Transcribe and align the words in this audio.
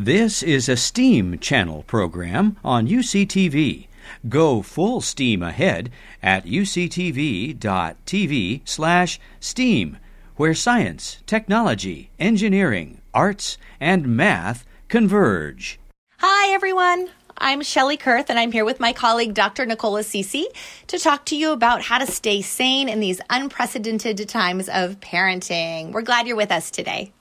This 0.00 0.44
is 0.44 0.68
a 0.68 0.76
STEAM 0.76 1.40
channel 1.40 1.82
program 1.82 2.56
on 2.62 2.86
UCTV. 2.86 3.88
Go 4.28 4.62
full 4.62 5.00
steam 5.00 5.42
ahead 5.42 5.90
at 6.22 6.46
uctv.tv 6.46 7.58
slash 8.64 9.18
STEAM, 9.40 9.98
where 10.36 10.54
science, 10.54 11.20
technology, 11.26 12.10
engineering, 12.20 13.00
arts, 13.12 13.58
and 13.80 14.16
math 14.16 14.64
converge. 14.86 15.80
Hi, 16.18 16.54
everyone. 16.54 17.08
I'm 17.36 17.62
Shelly 17.62 17.96
Kurth, 17.96 18.30
and 18.30 18.38
I'm 18.38 18.52
here 18.52 18.64
with 18.64 18.78
my 18.78 18.92
colleague, 18.92 19.34
Dr. 19.34 19.66
Nicole 19.66 19.96
Assisi, 19.96 20.46
to 20.86 21.00
talk 21.00 21.24
to 21.24 21.34
you 21.36 21.50
about 21.50 21.82
how 21.82 21.98
to 21.98 22.06
stay 22.06 22.40
sane 22.40 22.88
in 22.88 23.00
these 23.00 23.20
unprecedented 23.30 24.28
times 24.28 24.68
of 24.68 25.00
parenting. 25.00 25.90
We're 25.90 26.02
glad 26.02 26.28
you're 26.28 26.36
with 26.36 26.52
us 26.52 26.70
today. 26.70 27.12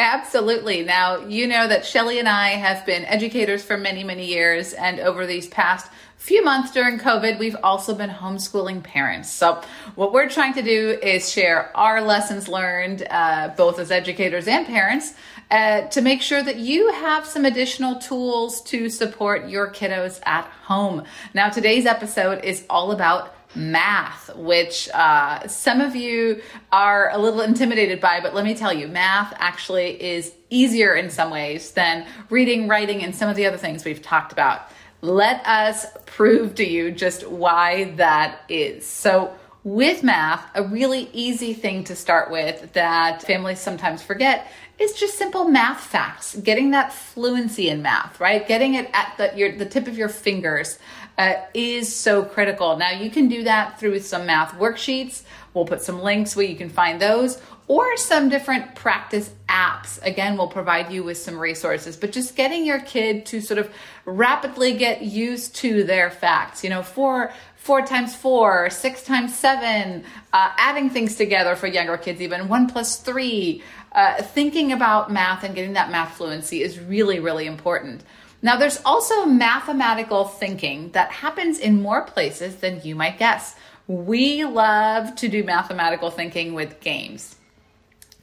Absolutely. 0.00 0.82
Now, 0.82 1.26
you 1.26 1.46
know 1.46 1.68
that 1.68 1.84
Shelley 1.84 2.18
and 2.18 2.26
I 2.26 2.52
have 2.52 2.86
been 2.86 3.04
educators 3.04 3.62
for 3.62 3.76
many, 3.76 4.02
many 4.02 4.24
years, 4.24 4.72
and 4.72 4.98
over 4.98 5.26
these 5.26 5.46
past 5.48 5.90
few 6.16 6.42
months 6.42 6.70
during 6.70 6.98
COVID, 6.98 7.38
we've 7.38 7.56
also 7.62 7.94
been 7.94 8.08
homeschooling 8.08 8.82
parents. 8.82 9.28
So, 9.28 9.60
what 9.96 10.14
we're 10.14 10.30
trying 10.30 10.54
to 10.54 10.62
do 10.62 10.98
is 11.02 11.30
share 11.30 11.70
our 11.76 12.00
lessons 12.00 12.48
learned, 12.48 13.06
uh, 13.10 13.48
both 13.58 13.78
as 13.78 13.90
educators 13.90 14.48
and 14.48 14.66
parents, 14.66 15.12
uh, 15.50 15.82
to 15.88 16.00
make 16.00 16.22
sure 16.22 16.42
that 16.42 16.56
you 16.56 16.90
have 16.92 17.26
some 17.26 17.44
additional 17.44 17.96
tools 17.96 18.62
to 18.62 18.88
support 18.88 19.50
your 19.50 19.70
kiddos 19.70 20.18
at 20.24 20.46
home. 20.64 21.04
Now, 21.34 21.50
today's 21.50 21.84
episode 21.84 22.42
is 22.42 22.64
all 22.70 22.92
about 22.92 23.34
math, 23.54 24.34
which 24.36 24.88
uh, 24.94 25.46
some 25.48 25.80
of 25.80 25.96
you 25.96 26.40
are 26.70 27.10
a 27.10 27.18
little 27.18 27.40
intimidated 27.40 28.00
by, 28.00 28.20
but 28.20 28.34
let 28.34 28.44
me 28.44 28.54
tell 28.54 28.72
you, 28.72 28.88
math 28.88 29.32
actually 29.36 30.02
is 30.02 30.32
easier 30.50 30.94
in 30.94 31.10
some 31.10 31.30
ways 31.30 31.72
than 31.72 32.06
reading, 32.28 32.68
writing, 32.68 33.02
and 33.02 33.14
some 33.14 33.28
of 33.28 33.36
the 33.36 33.46
other 33.46 33.56
things 33.56 33.84
we've 33.84 34.02
talked 34.02 34.32
about. 34.32 34.68
Let 35.02 35.44
us 35.46 35.86
prove 36.06 36.54
to 36.56 36.64
you 36.66 36.90
just 36.90 37.26
why 37.26 37.92
that 37.96 38.42
is. 38.48 38.86
So, 38.86 39.34
with 39.62 40.02
math, 40.02 40.42
a 40.54 40.62
really 40.62 41.10
easy 41.12 41.52
thing 41.52 41.84
to 41.84 41.94
start 41.94 42.30
with 42.30 42.72
that 42.72 43.22
families 43.22 43.58
sometimes 43.58 44.02
forget 44.02 44.50
is 44.80 44.94
just 44.94 45.18
simple 45.18 45.44
math 45.44 45.80
facts. 45.80 46.34
Getting 46.36 46.70
that 46.70 46.92
fluency 46.92 47.68
in 47.68 47.82
math, 47.82 48.18
right? 48.18 48.46
Getting 48.48 48.74
it 48.74 48.90
at 48.92 49.14
the, 49.18 49.36
your, 49.36 49.56
the 49.56 49.66
tip 49.66 49.86
of 49.86 49.98
your 49.98 50.08
fingers 50.08 50.78
uh, 51.18 51.34
is 51.52 51.94
so 51.94 52.24
critical. 52.24 52.76
Now, 52.78 52.90
you 52.92 53.10
can 53.10 53.28
do 53.28 53.44
that 53.44 53.78
through 53.78 54.00
some 54.00 54.24
math 54.26 54.52
worksheets. 54.54 55.22
We'll 55.52 55.66
put 55.66 55.82
some 55.82 56.00
links 56.00 56.34
where 56.34 56.46
you 56.46 56.56
can 56.56 56.70
find 56.70 57.00
those 57.00 57.40
or 57.70 57.96
some 57.96 58.28
different 58.28 58.74
practice 58.74 59.30
apps. 59.48 60.02
Again, 60.02 60.36
we'll 60.36 60.48
provide 60.48 60.90
you 60.90 61.04
with 61.04 61.18
some 61.18 61.38
resources, 61.38 61.96
but 61.96 62.10
just 62.10 62.34
getting 62.34 62.66
your 62.66 62.80
kid 62.80 63.26
to 63.26 63.40
sort 63.40 63.58
of 63.58 63.70
rapidly 64.04 64.72
get 64.72 65.02
used 65.02 65.54
to 65.56 65.84
their 65.84 66.10
facts. 66.10 66.64
You 66.64 66.70
know, 66.70 66.82
four, 66.82 67.32
four 67.54 67.82
times 67.82 68.16
four, 68.16 68.70
six 68.70 69.04
times 69.04 69.38
seven, 69.38 70.04
uh, 70.32 70.52
adding 70.56 70.90
things 70.90 71.14
together 71.14 71.54
for 71.54 71.68
younger 71.68 71.96
kids, 71.96 72.20
even 72.20 72.48
one 72.48 72.68
plus 72.68 72.98
three. 72.98 73.62
Uh, 73.92 74.22
thinking 74.22 74.72
about 74.72 75.10
math 75.10 75.42
and 75.42 75.54
getting 75.54 75.72
that 75.72 75.90
math 75.90 76.16
fluency 76.16 76.62
is 76.62 76.78
really, 76.78 77.18
really 77.18 77.46
important. 77.46 78.02
Now, 78.42 78.56
there's 78.56 78.80
also 78.84 79.26
mathematical 79.26 80.24
thinking 80.24 80.90
that 80.92 81.10
happens 81.10 81.58
in 81.58 81.82
more 81.82 82.02
places 82.02 82.56
than 82.56 82.80
you 82.82 82.94
might 82.94 83.18
guess. 83.18 83.56
We 83.86 84.44
love 84.44 85.14
to 85.16 85.28
do 85.28 85.42
mathematical 85.42 86.10
thinking 86.10 86.54
with 86.54 86.80
games. 86.80 87.36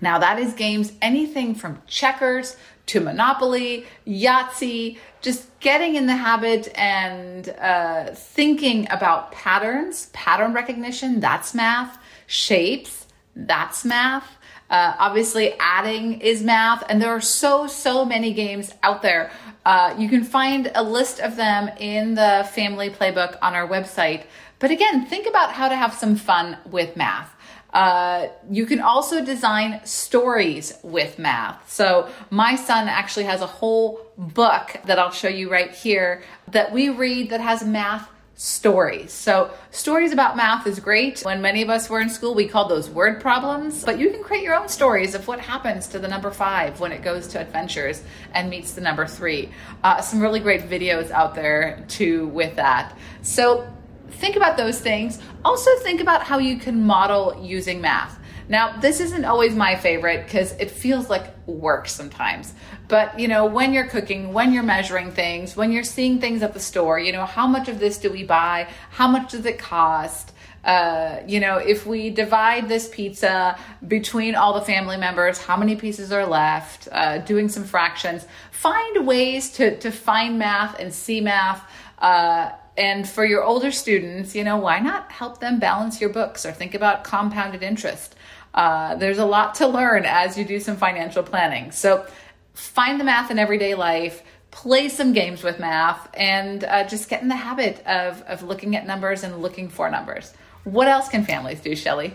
Now, 0.00 0.18
that 0.18 0.38
is 0.40 0.52
games 0.54 0.92
anything 1.00 1.54
from 1.54 1.80
checkers 1.86 2.56
to 2.86 3.00
Monopoly, 3.00 3.86
Yahtzee, 4.06 4.98
just 5.20 5.48
getting 5.60 5.94
in 5.94 6.06
the 6.06 6.16
habit 6.16 6.68
and 6.74 7.48
uh, 7.48 8.12
thinking 8.12 8.88
about 8.90 9.30
patterns, 9.30 10.06
pattern 10.12 10.52
recognition, 10.52 11.20
that's 11.20 11.54
math, 11.54 11.96
shapes, 12.26 13.06
that's 13.36 13.84
math. 13.84 14.36
Uh, 14.72 14.96
obviously, 14.98 15.54
adding 15.60 16.20
is 16.20 16.42
math, 16.42 16.82
and 16.88 17.00
there 17.00 17.10
are 17.10 17.20
so, 17.20 17.68
so 17.68 18.04
many 18.04 18.32
games 18.32 18.72
out 18.82 19.02
there 19.02 19.30
uh, 19.64 19.94
you 19.96 20.08
can 20.08 20.24
find 20.24 20.70
a 20.74 20.82
list 20.82 21.20
of 21.20 21.36
them 21.36 21.68
in 21.78 22.14
the 22.14 22.48
family 22.52 22.90
playbook 22.90 23.38
on 23.42 23.54
our 23.54 23.66
website. 23.68 24.24
But 24.58 24.70
again, 24.70 25.06
think 25.06 25.26
about 25.26 25.52
how 25.52 25.68
to 25.68 25.76
have 25.76 25.94
some 25.94 26.16
fun 26.16 26.56
with 26.66 26.96
math. 26.96 27.34
Uh, 27.72 28.28
you 28.50 28.66
can 28.66 28.80
also 28.80 29.24
design 29.24 29.80
stories 29.84 30.74
with 30.82 31.18
math. 31.18 31.72
So, 31.72 32.10
my 32.28 32.54
son 32.56 32.86
actually 32.86 33.24
has 33.24 33.40
a 33.40 33.46
whole 33.46 34.12
book 34.18 34.76
that 34.84 34.98
I'll 34.98 35.10
show 35.10 35.28
you 35.28 35.50
right 35.50 35.70
here 35.70 36.22
that 36.48 36.70
we 36.70 36.90
read 36.90 37.30
that 37.30 37.40
has 37.40 37.64
math 37.64 38.08
stories. 38.34 39.12
So, 39.12 39.50
stories 39.70 40.12
about 40.12 40.36
math 40.36 40.66
is 40.66 40.80
great. 40.80 41.20
When 41.20 41.42
many 41.42 41.62
of 41.62 41.70
us 41.70 41.88
were 41.88 42.00
in 42.00 42.08
school, 42.08 42.34
we 42.34 42.48
called 42.48 42.70
those 42.70 42.88
word 42.88 43.20
problems, 43.20 43.84
but 43.84 43.98
you 43.98 44.10
can 44.10 44.22
create 44.22 44.42
your 44.42 44.54
own 44.54 44.68
stories 44.68 45.14
of 45.14 45.28
what 45.28 45.38
happens 45.38 45.86
to 45.88 45.98
the 45.98 46.08
number 46.08 46.30
five 46.30 46.80
when 46.80 46.92
it 46.92 47.02
goes 47.02 47.28
to 47.28 47.40
adventures 47.40 48.02
and 48.34 48.48
meets 48.50 48.72
the 48.72 48.80
number 48.80 49.06
three. 49.06 49.50
Uh, 49.84 50.00
some 50.00 50.20
really 50.20 50.40
great 50.40 50.62
videos 50.62 51.10
out 51.10 51.34
there 51.34 51.84
too 51.88 52.26
with 52.28 52.56
that. 52.56 52.96
So, 53.22 53.70
think 54.10 54.36
about 54.36 54.56
those 54.56 54.80
things. 54.80 55.18
Also, 55.44 55.70
think 55.80 56.00
about 56.00 56.22
how 56.22 56.38
you 56.38 56.58
can 56.58 56.84
model 56.84 57.38
using 57.42 57.80
math. 57.80 58.18
Now, 58.52 58.76
this 58.76 59.00
isn't 59.00 59.24
always 59.24 59.54
my 59.54 59.76
favorite 59.76 60.26
because 60.26 60.52
it 60.52 60.70
feels 60.70 61.08
like 61.08 61.24
work 61.48 61.88
sometimes. 61.88 62.52
But, 62.86 63.18
you 63.18 63.26
know, 63.26 63.46
when 63.46 63.72
you're 63.72 63.86
cooking, 63.86 64.34
when 64.34 64.52
you're 64.52 64.62
measuring 64.62 65.10
things, 65.10 65.56
when 65.56 65.72
you're 65.72 65.82
seeing 65.82 66.20
things 66.20 66.42
at 66.42 66.52
the 66.52 66.60
store, 66.60 66.98
you 66.98 67.12
know, 67.12 67.24
how 67.24 67.46
much 67.46 67.70
of 67.70 67.80
this 67.80 67.96
do 67.96 68.12
we 68.12 68.24
buy? 68.24 68.68
How 68.90 69.08
much 69.08 69.30
does 69.30 69.46
it 69.46 69.58
cost? 69.58 70.32
Uh, 70.66 71.20
you 71.26 71.40
know, 71.40 71.56
if 71.56 71.86
we 71.86 72.10
divide 72.10 72.68
this 72.68 72.90
pizza 72.90 73.58
between 73.88 74.34
all 74.34 74.52
the 74.52 74.66
family 74.66 74.98
members, 74.98 75.38
how 75.38 75.56
many 75.56 75.74
pieces 75.74 76.12
are 76.12 76.26
left? 76.26 76.88
Uh, 76.92 77.18
doing 77.18 77.48
some 77.48 77.64
fractions. 77.64 78.26
Find 78.50 79.06
ways 79.06 79.52
to, 79.52 79.78
to 79.78 79.90
find 79.90 80.38
math 80.38 80.78
and 80.78 80.92
see 80.92 81.22
math. 81.22 81.66
Uh, 81.98 82.50
and 82.76 83.08
for 83.08 83.24
your 83.24 83.44
older 83.44 83.70
students, 83.70 84.34
you 84.34 84.44
know, 84.44 84.56
why 84.56 84.78
not 84.78 85.12
help 85.12 85.40
them 85.40 85.58
balance 85.58 86.00
your 86.00 86.10
books 86.10 86.46
or 86.46 86.52
think 86.52 86.74
about 86.74 87.04
compounded 87.04 87.62
interest? 87.62 88.14
Uh, 88.54 88.94
there's 88.96 89.18
a 89.18 89.24
lot 89.24 89.54
to 89.56 89.66
learn 89.66 90.04
as 90.04 90.36
you 90.38 90.44
do 90.44 90.60
some 90.60 90.76
financial 90.76 91.22
planning. 91.22 91.70
So 91.70 92.06
find 92.54 92.98
the 92.98 93.04
math 93.04 93.30
in 93.30 93.38
everyday 93.38 93.74
life, 93.74 94.22
play 94.50 94.88
some 94.88 95.12
games 95.12 95.42
with 95.42 95.58
math, 95.58 96.08
and 96.14 96.64
uh, 96.64 96.84
just 96.86 97.08
get 97.08 97.22
in 97.22 97.28
the 97.28 97.36
habit 97.36 97.84
of, 97.86 98.22
of 98.22 98.42
looking 98.42 98.76
at 98.76 98.86
numbers 98.86 99.22
and 99.22 99.40
looking 99.40 99.68
for 99.68 99.90
numbers. 99.90 100.32
What 100.64 100.88
else 100.88 101.08
can 101.08 101.24
families 101.24 101.60
do, 101.60 101.74
Shelley? 101.74 102.14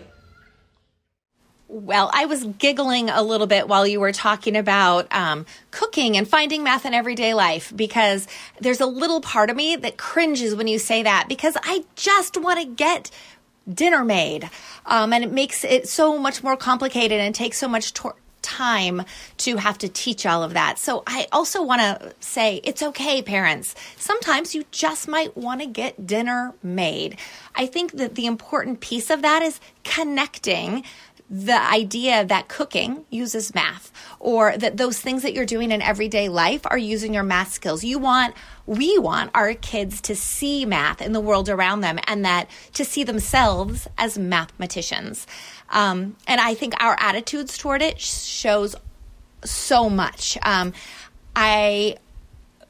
Well, 1.70 2.10
I 2.14 2.24
was 2.24 2.44
giggling 2.44 3.10
a 3.10 3.22
little 3.22 3.46
bit 3.46 3.68
while 3.68 3.86
you 3.86 4.00
were 4.00 4.12
talking 4.12 4.56
about 4.56 5.06
um, 5.14 5.44
cooking 5.70 6.16
and 6.16 6.26
finding 6.26 6.62
math 6.62 6.86
in 6.86 6.94
everyday 6.94 7.34
life 7.34 7.74
because 7.76 8.26
there's 8.58 8.80
a 8.80 8.86
little 8.86 9.20
part 9.20 9.50
of 9.50 9.56
me 9.56 9.76
that 9.76 9.98
cringes 9.98 10.54
when 10.54 10.66
you 10.66 10.78
say 10.78 11.02
that 11.02 11.26
because 11.28 11.58
I 11.62 11.84
just 11.94 12.40
want 12.40 12.58
to 12.58 12.64
get 12.64 13.10
dinner 13.72 14.02
made. 14.02 14.48
Um, 14.86 15.12
and 15.12 15.22
it 15.22 15.30
makes 15.30 15.62
it 15.62 15.86
so 15.86 16.16
much 16.16 16.42
more 16.42 16.56
complicated 16.56 17.20
and 17.20 17.34
takes 17.34 17.58
so 17.58 17.68
much 17.68 17.92
time 18.40 19.02
to 19.36 19.56
have 19.56 19.76
to 19.78 19.88
teach 19.88 20.24
all 20.24 20.42
of 20.42 20.54
that. 20.54 20.78
So 20.78 21.02
I 21.06 21.26
also 21.32 21.62
want 21.62 21.82
to 21.82 22.14
say 22.20 22.62
it's 22.64 22.82
okay, 22.82 23.20
parents. 23.20 23.74
Sometimes 23.96 24.54
you 24.54 24.64
just 24.70 25.06
might 25.06 25.36
want 25.36 25.60
to 25.60 25.66
get 25.66 26.06
dinner 26.06 26.54
made. 26.62 27.18
I 27.54 27.66
think 27.66 27.92
that 27.92 28.14
the 28.14 28.24
important 28.26 28.80
piece 28.80 29.10
of 29.10 29.20
that 29.22 29.42
is 29.42 29.60
connecting 29.84 30.84
the 31.30 31.60
idea 31.60 32.24
that 32.24 32.48
cooking 32.48 33.04
uses 33.10 33.54
math 33.54 33.92
or 34.18 34.56
that 34.56 34.78
those 34.78 34.98
things 34.98 35.22
that 35.22 35.34
you're 35.34 35.44
doing 35.44 35.70
in 35.70 35.82
everyday 35.82 36.28
life 36.28 36.62
are 36.64 36.78
using 36.78 37.12
your 37.12 37.22
math 37.22 37.52
skills. 37.52 37.84
You 37.84 37.98
want, 37.98 38.34
we 38.66 38.98
want 38.98 39.30
our 39.34 39.52
kids 39.54 40.00
to 40.02 40.16
see 40.16 40.64
math 40.64 41.02
in 41.02 41.12
the 41.12 41.20
world 41.20 41.48
around 41.48 41.82
them 41.82 41.98
and 42.06 42.24
that 42.24 42.48
to 42.74 42.84
see 42.84 43.04
themselves 43.04 43.86
as 43.98 44.18
mathematicians. 44.18 45.26
Um, 45.70 46.16
and 46.26 46.40
I 46.40 46.54
think 46.54 46.74
our 46.82 46.96
attitudes 46.98 47.58
toward 47.58 47.82
it 47.82 48.00
shows 48.00 48.74
so 49.44 49.90
much. 49.90 50.38
Um, 50.42 50.72
I 51.36 51.96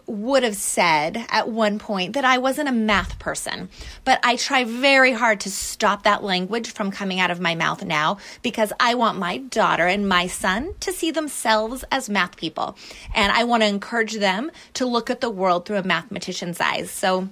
would 0.09 0.43
have 0.43 0.57
said 0.57 1.25
at 1.29 1.49
one 1.49 1.79
point 1.79 2.15
that 2.15 2.25
I 2.25 2.39
wasn't 2.39 2.69
a 2.69 2.73
math 2.73 3.19
person, 3.19 3.69
but 4.05 4.19
I 4.23 4.37
try 4.37 4.65
very 4.65 5.13
hard 5.13 5.41
to 5.41 5.51
stop 5.51 6.05
that 6.05 6.25
language 6.25 6.73
from 6.73 6.91
coming 6.91 7.21
out 7.21 7.31
of 7.31 7.41
my 7.41 7.55
mouth 7.55 7.85
now 7.85 8.19
because 8.43 8.73
I 8.81 8.95
want 8.95 9.19
my 9.19 9.39
daughter 9.39 9.87
and 9.87 10.09
my 10.09 10.27
son 10.27 10.75
to 10.81 10.93
see 10.93 11.11
themselves 11.11 11.85
as 11.93 12.09
math 12.09 12.37
people. 12.37 12.77
And 13.15 13.31
I 13.31 13.45
want 13.45 13.63
to 13.63 13.69
encourage 13.69 14.15
them 14.15 14.51
to 14.75 14.87
look 14.87 15.11
at 15.11 15.21
the 15.21 15.31
world 15.31 15.67
through 15.67 15.79
a 15.79 15.83
mathematician's 15.83 16.61
eyes. 16.61 16.91
So 16.91 17.29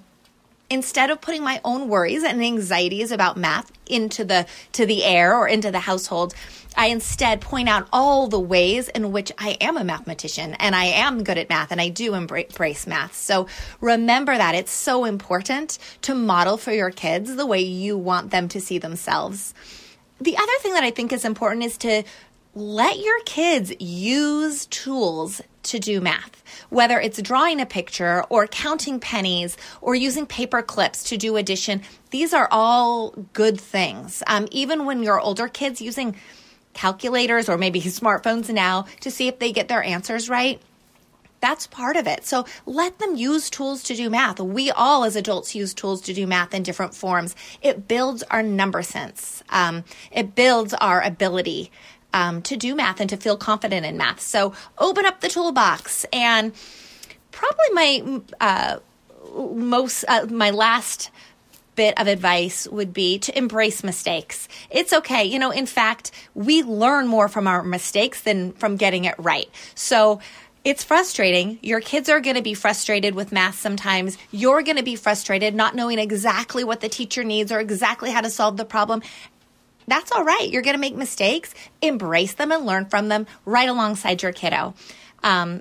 instead 0.68 1.10
of 1.10 1.20
putting 1.20 1.42
my 1.42 1.60
own 1.64 1.88
worries 1.88 2.22
and 2.22 2.42
anxieties 2.42 3.12
about 3.12 3.36
math 3.36 3.72
into 3.86 4.24
the 4.24 4.46
to 4.72 4.86
the 4.86 5.04
air 5.04 5.36
or 5.36 5.46
into 5.46 5.70
the 5.70 5.80
household 5.80 6.34
i 6.76 6.86
instead 6.86 7.40
point 7.40 7.68
out 7.68 7.88
all 7.92 8.26
the 8.26 8.40
ways 8.40 8.88
in 8.88 9.12
which 9.12 9.30
i 9.38 9.50
am 9.60 9.76
a 9.76 9.84
mathematician 9.84 10.54
and 10.54 10.74
i 10.74 10.84
am 10.84 11.22
good 11.22 11.38
at 11.38 11.48
math 11.48 11.70
and 11.70 11.80
i 11.80 11.88
do 11.88 12.14
embrace 12.14 12.86
math. 12.86 13.14
So 13.14 13.46
remember 13.80 14.36
that 14.36 14.54
it's 14.54 14.70
so 14.70 15.04
important 15.04 15.78
to 16.02 16.14
model 16.14 16.56
for 16.56 16.72
your 16.72 16.90
kids 16.90 17.34
the 17.34 17.46
way 17.46 17.60
you 17.60 17.96
want 17.96 18.30
them 18.30 18.48
to 18.48 18.60
see 18.60 18.78
themselves. 18.78 19.54
The 20.20 20.36
other 20.36 20.52
thing 20.60 20.74
that 20.74 20.84
i 20.84 20.90
think 20.90 21.12
is 21.12 21.24
important 21.24 21.64
is 21.64 21.78
to 21.78 22.02
let 22.54 22.98
your 22.98 23.20
kids 23.24 23.72
use 23.78 24.66
tools 24.66 25.42
to 25.66 25.78
do 25.78 26.00
math, 26.00 26.42
whether 26.70 27.00
it's 27.00 27.20
drawing 27.22 27.60
a 27.60 27.66
picture 27.66 28.24
or 28.28 28.46
counting 28.46 29.00
pennies 29.00 29.56
or 29.80 29.94
using 29.94 30.26
paper 30.26 30.62
clips 30.62 31.04
to 31.04 31.16
do 31.16 31.36
addition. 31.36 31.82
These 32.10 32.32
are 32.32 32.48
all 32.50 33.10
good 33.32 33.60
things. 33.60 34.22
Um, 34.26 34.48
even 34.50 34.84
when 34.84 35.02
you're 35.02 35.20
older 35.20 35.48
kids 35.48 35.80
using 35.80 36.16
calculators 36.76 37.48
or 37.48 37.58
maybe 37.58 37.80
smartphones 38.00 38.52
now 38.52 38.86
to 39.00 39.10
see 39.10 39.26
if 39.28 39.38
they 39.38 39.52
get 39.52 39.68
their 39.68 39.82
answers 39.82 40.28
right. 40.28 40.60
That's 41.40 41.66
part 41.66 41.96
of 41.96 42.06
it. 42.06 42.24
So 42.24 42.46
let 42.64 42.98
them 42.98 43.14
use 43.14 43.50
tools 43.50 43.82
to 43.84 43.94
do 43.94 44.08
math. 44.08 44.40
We 44.40 44.70
all, 44.70 45.04
as 45.04 45.16
adults, 45.16 45.54
use 45.54 45.74
tools 45.74 46.00
to 46.02 46.14
do 46.14 46.26
math 46.26 46.54
in 46.54 46.62
different 46.62 46.94
forms. 46.94 47.36
It 47.60 47.86
builds 47.86 48.22
our 48.24 48.42
number 48.42 48.82
sense. 48.82 49.42
Um, 49.50 49.84
it 50.10 50.34
builds 50.34 50.72
our 50.74 51.02
ability 51.02 51.70
um, 52.12 52.42
to 52.42 52.56
do 52.56 52.74
math 52.74 53.00
and 53.00 53.10
to 53.10 53.16
feel 53.16 53.36
confident 53.36 53.84
in 53.86 53.96
math. 53.96 54.20
So 54.20 54.54
open 54.78 55.06
up 55.06 55.20
the 55.20 55.28
toolbox 55.28 56.06
and 56.12 56.52
probably 57.30 57.70
my 57.72 58.20
uh, 58.40 58.78
most 59.54 60.04
uh, 60.08 60.26
my 60.30 60.50
last 60.50 61.10
bit 61.74 61.98
of 62.00 62.06
advice 62.06 62.66
would 62.68 62.92
be 62.92 63.18
to 63.18 63.36
embrace 63.36 63.84
mistakes. 63.84 64.48
It's 64.70 64.92
okay. 64.92 65.24
You 65.24 65.38
know, 65.38 65.50
in 65.50 65.66
fact, 65.66 66.10
we 66.34 66.62
learn 66.62 67.06
more 67.06 67.28
from 67.28 67.46
our 67.46 67.62
mistakes 67.62 68.22
than 68.22 68.52
from 68.52 68.76
getting 68.76 69.04
it 69.04 69.14
right. 69.18 69.48
So 69.74 70.20
it's 70.64 70.82
frustrating. 70.82 71.60
Your 71.62 71.80
kids 71.80 72.08
are 72.08 72.18
going 72.18 72.34
to 72.34 72.42
be 72.42 72.54
frustrated 72.54 73.14
with 73.14 73.30
math 73.30 73.56
sometimes. 73.56 74.18
You're 74.32 74.62
going 74.62 74.78
to 74.78 74.82
be 74.82 74.96
frustrated 74.96 75.54
not 75.54 75.76
knowing 75.76 76.00
exactly 76.00 76.64
what 76.64 76.80
the 76.80 76.88
teacher 76.88 77.22
needs 77.22 77.52
or 77.52 77.60
exactly 77.60 78.10
how 78.10 78.22
to 78.22 78.30
solve 78.30 78.56
the 78.56 78.64
problem 78.64 79.02
that's 79.86 80.12
all 80.12 80.24
right. 80.24 80.48
You're 80.50 80.62
going 80.62 80.74
to 80.74 80.80
make 80.80 80.96
mistakes, 80.96 81.54
embrace 81.80 82.34
them 82.34 82.52
and 82.52 82.66
learn 82.66 82.86
from 82.86 83.08
them 83.08 83.26
right 83.44 83.68
alongside 83.68 84.22
your 84.22 84.32
kiddo. 84.32 84.74
Um, 85.22 85.60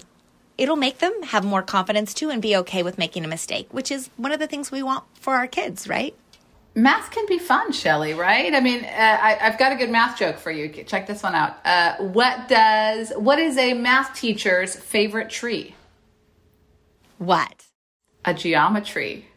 it'll 0.57 0.75
make 0.75 0.99
them 0.99 1.13
have 1.23 1.43
more 1.43 1.61
confidence 1.61 2.13
too 2.13 2.29
and 2.29 2.41
be 2.41 2.55
okay 2.57 2.83
with 2.83 2.97
making 2.97 3.25
a 3.25 3.27
mistake, 3.27 3.73
which 3.73 3.91
is 3.91 4.09
one 4.17 4.31
of 4.31 4.39
the 4.39 4.47
things 4.47 4.71
we 4.71 4.83
want 4.83 5.03
for 5.19 5.35
our 5.35 5.47
kids, 5.47 5.87
right? 5.87 6.15
Math 6.77 7.11
can 7.11 7.25
be 7.27 7.39
fun, 7.39 7.71
Shelly, 7.71 8.13
right? 8.13 8.53
I 8.53 8.59
mean, 8.59 8.83
uh, 8.83 8.87
I, 9.21 9.37
have 9.39 9.57
got 9.57 9.71
a 9.71 9.75
good 9.75 9.89
math 9.89 10.17
joke 10.19 10.37
for 10.37 10.51
you. 10.51 10.67
Check 10.67 11.07
this 11.07 11.23
one 11.23 11.33
out. 11.33 11.55
Uh, 11.65 11.95
what 11.99 12.49
does, 12.49 13.13
what 13.15 13.39
is 13.39 13.57
a 13.57 13.73
math 13.73 14.13
teacher's 14.13 14.75
favorite 14.75 15.29
tree? 15.29 15.73
What? 17.17 17.63
A 18.25 18.33
geometry. 18.33 19.29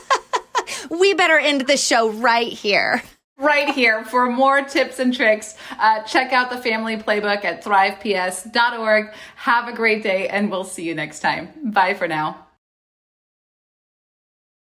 we 0.90 1.12
better 1.14 1.38
end 1.38 1.62
the 1.62 1.76
show 1.76 2.10
right 2.10 2.52
here 2.52 3.02
right 3.38 3.68
here 3.70 4.04
for 4.04 4.28
more 4.28 4.62
tips 4.62 4.98
and 4.98 5.14
tricks. 5.14 5.56
Uh, 5.78 6.02
check 6.02 6.32
out 6.32 6.50
the 6.50 6.58
family 6.58 6.96
playbook 6.96 7.44
at 7.44 7.64
thriveps.org. 7.64 9.12
Have 9.36 9.68
a 9.68 9.72
great 9.72 10.02
day, 10.02 10.28
and 10.28 10.50
we'll 10.50 10.64
see 10.64 10.84
you 10.84 10.94
next 10.94 11.20
time. 11.20 11.48
Bye 11.64 11.94
for 11.94 12.08
now. 12.08 12.47